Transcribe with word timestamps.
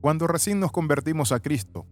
Cuando 0.00 0.28
recién 0.28 0.60
nos 0.60 0.70
convertimos 0.70 1.32
a 1.32 1.40
Cristo, 1.40 1.84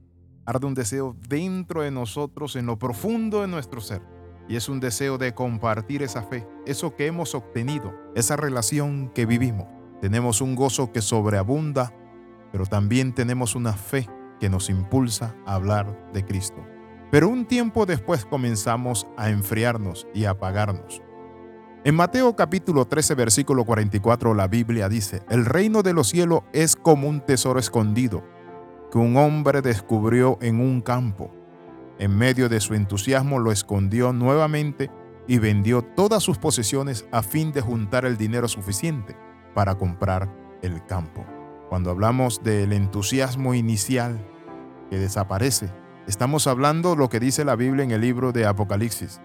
arde 0.44 0.66
un 0.66 0.74
deseo 0.74 1.16
dentro 1.28 1.82
de 1.82 1.90
nosotros, 1.90 2.54
en 2.54 2.66
lo 2.66 2.78
profundo 2.78 3.40
de 3.40 3.48
nuestro 3.48 3.80
ser. 3.80 4.00
Y 4.48 4.54
es 4.54 4.68
un 4.68 4.78
deseo 4.78 5.18
de 5.18 5.34
compartir 5.34 6.04
esa 6.04 6.22
fe, 6.22 6.46
eso 6.66 6.94
que 6.94 7.06
hemos 7.06 7.34
obtenido, 7.34 7.92
esa 8.14 8.36
relación 8.36 9.10
que 9.12 9.26
vivimos. 9.26 9.66
Tenemos 10.00 10.40
un 10.40 10.54
gozo 10.54 10.92
que 10.92 11.02
sobreabunda, 11.02 11.92
pero 12.52 12.64
también 12.64 13.12
tenemos 13.12 13.56
una 13.56 13.72
fe 13.72 14.08
que 14.38 14.48
nos 14.48 14.70
impulsa 14.70 15.34
a 15.44 15.54
hablar 15.54 16.12
de 16.12 16.24
Cristo. 16.24 16.64
Pero 17.10 17.28
un 17.28 17.46
tiempo 17.46 17.86
después 17.86 18.24
comenzamos 18.24 19.08
a 19.16 19.30
enfriarnos 19.30 20.06
y 20.14 20.26
a 20.26 20.30
apagarnos. 20.30 21.02
En 21.86 21.94
Mateo 21.94 22.34
capítulo 22.34 22.84
13 22.88 23.14
versículo 23.14 23.64
44 23.64 24.34
la 24.34 24.48
Biblia 24.48 24.88
dice, 24.88 25.22
el 25.28 25.44
reino 25.44 25.84
de 25.84 25.92
los 25.92 26.08
cielos 26.08 26.40
es 26.52 26.74
como 26.74 27.08
un 27.08 27.20
tesoro 27.20 27.60
escondido 27.60 28.24
que 28.90 28.98
un 28.98 29.16
hombre 29.16 29.62
descubrió 29.62 30.36
en 30.40 30.58
un 30.58 30.80
campo. 30.80 31.32
En 32.00 32.18
medio 32.18 32.48
de 32.48 32.58
su 32.58 32.74
entusiasmo 32.74 33.38
lo 33.38 33.52
escondió 33.52 34.12
nuevamente 34.12 34.90
y 35.28 35.38
vendió 35.38 35.82
todas 35.82 36.24
sus 36.24 36.38
posesiones 36.38 37.06
a 37.12 37.22
fin 37.22 37.52
de 37.52 37.60
juntar 37.60 38.04
el 38.04 38.16
dinero 38.16 38.48
suficiente 38.48 39.16
para 39.54 39.76
comprar 39.76 40.28
el 40.62 40.84
campo. 40.86 41.24
Cuando 41.68 41.90
hablamos 41.92 42.42
del 42.42 42.72
entusiasmo 42.72 43.54
inicial 43.54 44.18
que 44.90 44.98
desaparece, 44.98 45.72
estamos 46.08 46.48
hablando 46.48 46.96
lo 46.96 47.08
que 47.08 47.20
dice 47.20 47.44
la 47.44 47.54
Biblia 47.54 47.84
en 47.84 47.92
el 47.92 48.00
libro 48.00 48.32
de 48.32 48.44
Apocalipsis. 48.44 49.20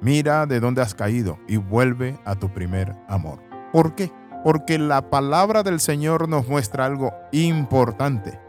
Mira 0.00 0.46
de 0.46 0.60
dónde 0.60 0.82
has 0.82 0.94
caído 0.94 1.38
y 1.46 1.56
vuelve 1.56 2.18
a 2.24 2.34
tu 2.34 2.52
primer 2.52 2.96
amor. 3.08 3.42
¿Por 3.72 3.94
qué? 3.94 4.10
Porque 4.42 4.78
la 4.78 5.10
palabra 5.10 5.62
del 5.62 5.80
Señor 5.80 6.28
nos 6.28 6.48
muestra 6.48 6.86
algo 6.86 7.12
importante 7.32 8.40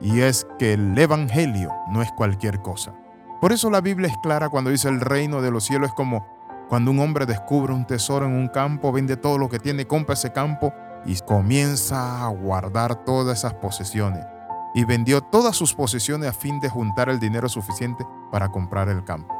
y 0.00 0.20
es 0.20 0.46
que 0.58 0.72
el 0.74 0.98
Evangelio 0.98 1.72
no 1.90 2.02
es 2.02 2.10
cualquier 2.12 2.60
cosa. 2.62 2.94
Por 3.40 3.52
eso 3.52 3.70
la 3.70 3.80
Biblia 3.80 4.08
es 4.08 4.16
clara 4.22 4.48
cuando 4.48 4.70
dice 4.70 4.88
el 4.88 5.00
reino 5.00 5.40
de 5.40 5.52
los 5.52 5.64
cielos 5.64 5.90
es 5.90 5.94
como 5.94 6.26
cuando 6.68 6.90
un 6.90 6.98
hombre 6.98 7.24
descubre 7.24 7.72
un 7.72 7.86
tesoro 7.86 8.26
en 8.26 8.32
un 8.32 8.48
campo, 8.48 8.92
vende 8.92 9.16
todo 9.16 9.38
lo 9.38 9.48
que 9.48 9.58
tiene, 9.58 9.86
compra 9.86 10.14
ese 10.14 10.32
campo 10.32 10.74
y 11.06 11.16
comienza 11.20 12.26
a 12.26 12.28
guardar 12.28 13.04
todas 13.04 13.38
esas 13.38 13.54
posesiones. 13.54 14.26
Y 14.74 14.84
vendió 14.84 15.22
todas 15.22 15.56
sus 15.56 15.74
posesiones 15.74 16.28
a 16.28 16.32
fin 16.32 16.60
de 16.60 16.68
juntar 16.68 17.08
el 17.08 17.20
dinero 17.20 17.48
suficiente 17.48 18.04
para 18.30 18.50
comprar 18.50 18.88
el 18.90 19.02
campo. 19.02 19.37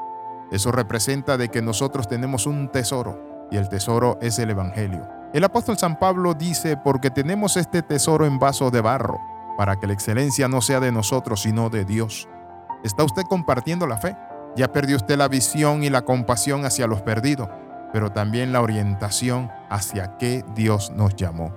Eso 0.50 0.72
representa 0.72 1.36
de 1.36 1.50
que 1.50 1.60
nosotros 1.60 2.08
tenemos 2.08 2.46
un 2.46 2.68
tesoro 2.70 3.46
y 3.50 3.56
el 3.56 3.68
tesoro 3.68 4.18
es 4.20 4.38
el 4.38 4.50
Evangelio. 4.50 5.06
El 5.34 5.44
apóstol 5.44 5.76
San 5.76 5.98
Pablo 5.98 6.34
dice, 6.34 6.76
porque 6.76 7.10
tenemos 7.10 7.56
este 7.56 7.82
tesoro 7.82 8.24
en 8.24 8.38
vaso 8.38 8.70
de 8.70 8.80
barro, 8.80 9.18
para 9.58 9.76
que 9.76 9.86
la 9.86 9.92
excelencia 9.92 10.48
no 10.48 10.62
sea 10.62 10.80
de 10.80 10.90
nosotros, 10.90 11.42
sino 11.42 11.68
de 11.68 11.84
Dios. 11.84 12.28
¿Está 12.82 13.04
usted 13.04 13.22
compartiendo 13.28 13.86
la 13.86 13.98
fe? 13.98 14.16
Ya 14.56 14.72
perdió 14.72 14.96
usted 14.96 15.18
la 15.18 15.28
visión 15.28 15.84
y 15.84 15.90
la 15.90 16.02
compasión 16.02 16.64
hacia 16.64 16.86
los 16.86 17.02
perdidos, 17.02 17.48
pero 17.92 18.10
también 18.10 18.52
la 18.52 18.62
orientación 18.62 19.50
hacia 19.68 20.16
qué 20.16 20.44
Dios 20.54 20.90
nos 20.92 21.14
llamó. 21.14 21.54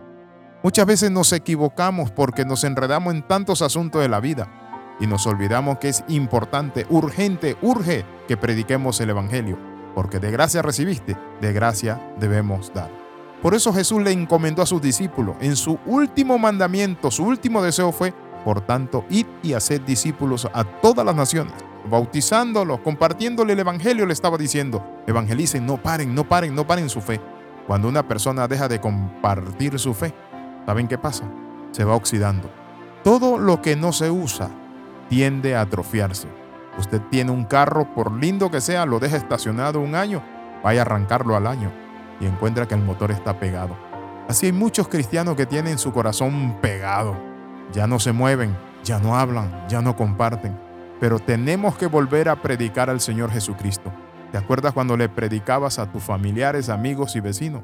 Muchas 0.64 0.86
veces 0.86 1.09
nos 1.09 1.31
equivocamos 1.31 2.11
porque 2.11 2.44
nos 2.44 2.64
enredamos 2.66 3.14
en 3.14 3.26
tantos 3.26 3.61
asuntos 3.61 4.02
de 4.02 4.09
la 4.09 4.20
vida 4.20 4.61
y 5.02 5.07
nos 5.07 5.25
olvidamos 5.25 5.80
que 5.80 5.89
es 5.89 6.05
importante, 6.07 6.85
urgente, 6.89 7.57
urge 7.63 8.05
que 8.27 8.38
prediquemos 8.38 9.02
el 9.02 9.09
Evangelio, 9.09 9.58
porque 9.95 10.19
de 10.19 10.30
gracia 10.30 10.61
recibiste, 10.61 11.17
de 11.41 11.52
gracia 11.52 11.99
debemos 12.19 12.71
dar. 12.71 12.91
Por 13.41 13.55
eso 13.55 13.73
Jesús 13.73 13.99
le 14.03 14.11
encomendó 14.11 14.61
a 14.61 14.67
sus 14.67 14.80
discípulos, 14.80 15.35
en 15.41 15.55
su 15.55 15.80
último 15.88 16.38
mandamiento, 16.38 17.09
su 17.09 17.23
último 17.23 17.63
deseo 17.63 17.91
fue, 17.91 18.13
por 18.45 18.61
tanto, 18.61 19.03
id 19.09 19.25
y 19.41 19.53
haced 19.53 19.81
discípulos 19.81 20.47
a 20.53 20.63
todas 20.63 21.03
las 21.03 21.15
naciones, 21.15 21.55
bautizándolos, 21.89 22.81
compartiéndole 22.81 23.53
el 23.53 23.59
Evangelio, 23.59 24.05
le 24.05 24.13
estaba 24.13 24.38
diciendo, 24.38 24.86
evangelicen, 25.08 25.65
no 25.65 25.81
paren, 25.81 26.14
no 26.14 26.30
paren, 26.30 26.53
no 26.53 26.67
paren 26.67 26.89
su 26.89 27.02
fe. 27.02 27.20
Cuando 27.65 27.87
una 27.87 28.08
persona 28.08 28.47
deja 28.47 28.67
de 28.67 28.80
compartir 28.80 29.80
su 29.80 29.95
fe, 29.95 30.14
¿saben 30.67 30.87
qué 30.87 30.99
pasa? 30.99 31.23
Se 31.71 31.83
va 31.83 31.95
oxidando. 31.95 32.52
Todo 33.03 33.39
lo 33.39 33.64
que 33.64 33.76
no 33.76 33.93
se 33.93 34.11
usa 34.11 34.52
tiende 35.11 35.58
a 35.58 35.61
atrofiarse. 35.61 36.30
Usted 36.80 37.02
tiene 37.10 37.32
un 37.32 37.44
carro, 37.44 37.94
por 37.94 38.14
lindo 38.14 38.49
que 38.49 38.61
sea, 38.61 38.86
lo 38.86 38.98
deja 38.98 39.17
estacionado 39.17 39.82
un 39.82 39.94
año, 39.94 40.23
vaya 40.64 40.80
a 40.80 40.86
arrancarlo 40.86 41.36
al 41.36 41.48
año 41.48 41.70
y 42.22 42.26
encuentra 42.26 42.66
que 42.66 42.76
el 42.76 42.82
motor 42.82 43.11
está 43.11 43.38
pegado. 43.38 43.76
Así 44.30 44.45
hay 44.45 44.54
muchos 44.54 44.88
cristianos 44.88 45.36
que 45.36 45.45
tienen 45.45 45.77
su 45.80 45.92
corazón 45.92 46.55
pegado. 46.61 47.17
Ya 47.73 47.88
no 47.88 48.00
se 48.00 48.14
mueven, 48.14 48.55
ya 48.86 49.00
no 49.00 49.17
hablan, 49.17 49.67
ya 49.67 49.82
no 49.82 49.98
comparten. 49.98 50.58
Pero 51.02 51.20
tenemos 51.20 51.77
que 51.77 51.88
volver 51.88 52.30
a 52.30 52.42
predicar 52.42 52.89
al 52.89 53.02
Señor 53.02 53.32
Jesucristo. 53.32 53.92
¿Te 54.32 54.38
acuerdas 54.38 54.71
cuando 54.71 54.95
le 54.95 55.10
predicabas 55.10 55.77
a 55.77 55.92
tus 55.92 56.04
familiares, 56.04 56.70
amigos 56.70 57.17
y 57.17 57.20
vecinos? 57.20 57.64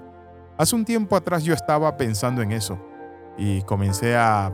Hace 0.58 0.76
un 0.76 0.84
tiempo 0.84 1.16
atrás 1.16 1.46
yo 1.46 1.54
estaba 1.54 1.96
pensando 1.96 2.42
en 2.42 2.52
eso 2.52 2.78
y 3.38 3.62
comencé 3.62 4.18
a 4.18 4.52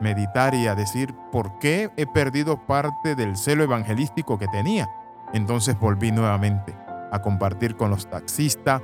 meditar 0.00 0.54
y 0.54 0.66
a 0.66 0.74
decir, 0.74 1.14
¿por 1.32 1.58
qué 1.58 1.90
he 1.96 2.06
perdido 2.06 2.66
parte 2.66 3.14
del 3.14 3.36
celo 3.36 3.64
evangelístico 3.64 4.38
que 4.38 4.48
tenía? 4.48 4.88
Entonces 5.32 5.78
volví 5.78 6.12
nuevamente 6.12 6.76
a 7.12 7.20
compartir 7.20 7.76
con 7.76 7.90
los 7.90 8.08
taxistas, 8.08 8.82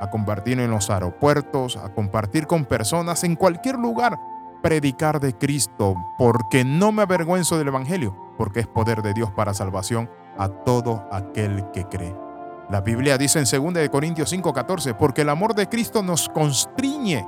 a 0.00 0.10
compartir 0.10 0.60
en 0.60 0.70
los 0.70 0.90
aeropuertos, 0.90 1.76
a 1.76 1.90
compartir 1.94 2.46
con 2.46 2.64
personas 2.64 3.24
en 3.24 3.36
cualquier 3.36 3.78
lugar, 3.78 4.18
predicar 4.62 5.20
de 5.20 5.36
Cristo, 5.36 5.94
porque 6.18 6.64
no 6.64 6.92
me 6.92 7.02
avergüenzo 7.02 7.58
del 7.58 7.68
Evangelio, 7.68 8.16
porque 8.36 8.60
es 8.60 8.66
poder 8.66 9.02
de 9.02 9.14
Dios 9.14 9.30
para 9.30 9.54
salvación 9.54 10.10
a 10.38 10.48
todo 10.48 11.06
aquel 11.12 11.70
que 11.72 11.84
cree. 11.84 12.16
La 12.70 12.80
Biblia 12.80 13.18
dice 13.18 13.38
en 13.38 13.44
2 13.74 13.88
Corintios 13.90 14.32
5:14, 14.32 14.94
porque 14.94 15.22
el 15.22 15.28
amor 15.28 15.54
de 15.54 15.68
Cristo 15.68 16.02
nos 16.02 16.28
constriñe 16.30 17.26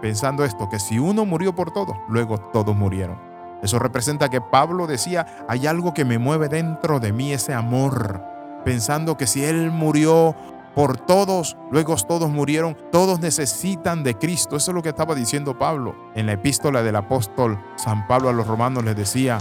pensando 0.00 0.44
esto, 0.44 0.68
que 0.68 0.78
si 0.78 0.98
uno 0.98 1.24
murió 1.24 1.54
por 1.54 1.70
todos, 1.70 1.96
luego 2.08 2.38
todos 2.38 2.76
murieron. 2.76 3.18
Eso 3.62 3.78
representa 3.78 4.28
que 4.28 4.40
Pablo 4.40 4.86
decía, 4.86 5.44
hay 5.48 5.66
algo 5.66 5.92
que 5.94 6.04
me 6.04 6.18
mueve 6.18 6.48
dentro 6.48 7.00
de 7.00 7.12
mí, 7.12 7.32
ese 7.32 7.54
amor, 7.54 8.22
pensando 8.64 9.16
que 9.16 9.26
si 9.26 9.44
Él 9.44 9.70
murió 9.70 10.36
por 10.74 10.96
todos, 10.96 11.56
luego 11.72 11.96
todos 11.96 12.30
murieron, 12.30 12.76
todos 12.92 13.18
necesitan 13.18 14.04
de 14.04 14.14
Cristo. 14.14 14.56
Eso 14.56 14.70
es 14.70 14.74
lo 14.74 14.82
que 14.82 14.90
estaba 14.90 15.16
diciendo 15.16 15.58
Pablo. 15.58 15.96
En 16.14 16.26
la 16.26 16.34
epístola 16.34 16.82
del 16.82 16.94
apóstol 16.94 17.58
San 17.76 18.06
Pablo 18.06 18.28
a 18.28 18.32
los 18.32 18.46
romanos 18.46 18.84
les 18.84 18.96
decía, 18.96 19.38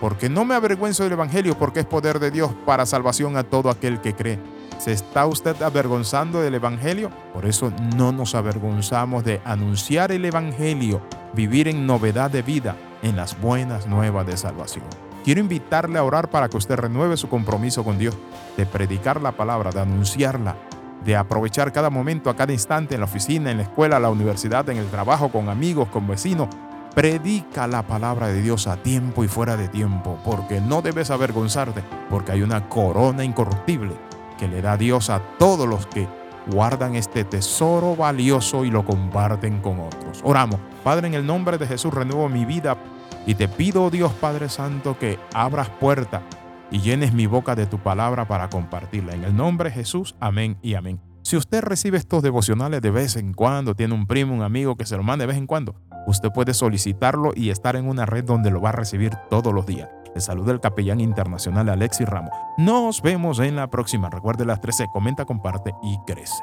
porque 0.00 0.28
no 0.28 0.44
me 0.44 0.56
avergüenzo 0.56 1.04
del 1.04 1.12
Evangelio, 1.12 1.56
porque 1.56 1.80
es 1.80 1.86
poder 1.86 2.18
de 2.18 2.32
Dios 2.32 2.50
para 2.66 2.86
salvación 2.86 3.36
a 3.36 3.44
todo 3.44 3.70
aquel 3.70 4.00
que 4.00 4.14
cree 4.14 4.59
¿Se 4.80 4.92
está 4.92 5.26
usted 5.26 5.60
avergonzando 5.60 6.40
del 6.40 6.54
Evangelio? 6.54 7.10
Por 7.34 7.44
eso 7.44 7.70
no 7.98 8.12
nos 8.12 8.34
avergonzamos 8.34 9.22
de 9.24 9.42
anunciar 9.44 10.10
el 10.10 10.24
Evangelio, 10.24 11.02
vivir 11.34 11.68
en 11.68 11.86
novedad 11.86 12.30
de 12.30 12.40
vida, 12.40 12.76
en 13.02 13.14
las 13.14 13.38
buenas 13.38 13.86
nuevas 13.86 14.26
de 14.26 14.38
salvación. 14.38 14.86
Quiero 15.22 15.42
invitarle 15.42 15.98
a 15.98 16.02
orar 16.02 16.30
para 16.30 16.48
que 16.48 16.56
usted 16.56 16.76
renueve 16.76 17.18
su 17.18 17.28
compromiso 17.28 17.84
con 17.84 17.98
Dios, 17.98 18.16
de 18.56 18.64
predicar 18.64 19.20
la 19.20 19.32
palabra, 19.32 19.70
de 19.70 19.80
anunciarla, 19.80 20.56
de 21.04 21.14
aprovechar 21.14 21.74
cada 21.74 21.90
momento, 21.90 22.30
a 22.30 22.36
cada 22.36 22.54
instante, 22.54 22.94
en 22.94 23.02
la 23.02 23.06
oficina, 23.06 23.50
en 23.50 23.58
la 23.58 23.64
escuela, 23.64 23.96
en 23.96 24.02
la 24.04 24.10
universidad, 24.10 24.66
en 24.70 24.78
el 24.78 24.86
trabajo, 24.86 25.28
con 25.28 25.50
amigos, 25.50 25.90
con 25.90 26.08
vecinos. 26.08 26.48
Predica 26.94 27.66
la 27.66 27.82
palabra 27.82 28.28
de 28.28 28.40
Dios 28.40 28.66
a 28.66 28.78
tiempo 28.78 29.24
y 29.24 29.28
fuera 29.28 29.58
de 29.58 29.68
tiempo, 29.68 30.18
porque 30.24 30.62
no 30.62 30.80
debes 30.80 31.10
avergonzarte, 31.10 31.84
porque 32.08 32.32
hay 32.32 32.40
una 32.40 32.66
corona 32.70 33.24
incorruptible 33.24 34.09
que 34.40 34.48
le 34.48 34.62
da 34.62 34.78
Dios 34.78 35.10
a 35.10 35.20
todos 35.38 35.68
los 35.68 35.86
que 35.86 36.08
guardan 36.46 36.96
este 36.96 37.24
tesoro 37.24 37.94
valioso 37.94 38.64
y 38.64 38.70
lo 38.70 38.86
comparten 38.86 39.60
con 39.60 39.80
otros. 39.80 40.22
Oramos, 40.24 40.58
Padre, 40.82 41.08
en 41.08 41.14
el 41.14 41.26
nombre 41.26 41.58
de 41.58 41.66
Jesús 41.66 41.92
renuevo 41.92 42.26
mi 42.30 42.46
vida 42.46 42.78
y 43.26 43.34
te 43.34 43.48
pido, 43.48 43.90
Dios 43.90 44.12
Padre 44.14 44.48
Santo, 44.48 44.98
que 44.98 45.18
abras 45.34 45.68
puerta 45.68 46.22
y 46.70 46.80
llenes 46.80 47.12
mi 47.12 47.26
boca 47.26 47.54
de 47.54 47.66
tu 47.66 47.78
palabra 47.78 48.26
para 48.26 48.48
compartirla. 48.48 49.14
En 49.14 49.24
el 49.24 49.36
nombre 49.36 49.68
de 49.68 49.74
Jesús, 49.74 50.16
amén 50.20 50.56
y 50.62 50.72
amén. 50.72 51.00
Si 51.22 51.36
usted 51.36 51.60
recibe 51.60 51.98
estos 51.98 52.22
devocionales 52.22 52.80
de 52.80 52.90
vez 52.90 53.16
en 53.16 53.34
cuando, 53.34 53.74
tiene 53.74 53.92
un 53.92 54.06
primo, 54.06 54.34
un 54.34 54.42
amigo 54.42 54.76
que 54.76 54.86
se 54.86 54.96
lo 54.96 55.02
mande 55.02 55.24
de 55.24 55.26
vez 55.26 55.36
en 55.36 55.46
cuando, 55.46 55.74
usted 56.06 56.30
puede 56.30 56.54
solicitarlo 56.54 57.32
y 57.36 57.50
estar 57.50 57.76
en 57.76 57.86
una 57.86 58.06
red 58.06 58.24
donde 58.24 58.50
lo 58.50 58.62
va 58.62 58.70
a 58.70 58.72
recibir 58.72 59.12
todos 59.28 59.52
los 59.52 59.66
días. 59.66 59.90
Le 60.14 60.20
saluda 60.20 60.52
el 60.52 60.60
capellán 60.60 61.00
internacional 61.00 61.68
Alexis 61.68 62.08
Ramos. 62.08 62.32
Nos 62.58 63.02
vemos 63.02 63.38
en 63.38 63.56
la 63.56 63.68
próxima. 63.68 64.10
Recuerde 64.10 64.44
las 64.44 64.60
13, 64.60 64.88
comenta, 64.88 65.24
comparte 65.24 65.74
y 65.82 65.98
crece. 66.06 66.42